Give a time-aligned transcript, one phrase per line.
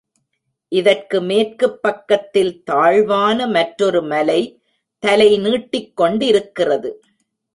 [0.71, 4.41] இதற்கு மேற்குப் பக்கத்தில் தாழ்வான மற்றாெரு மலை
[5.03, 6.91] தலை நீட்டிக்கொண்டிருக்கிறது.